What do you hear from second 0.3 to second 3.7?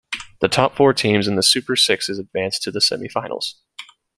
The top four teams in the Super Sixes advanced to the semi-finals.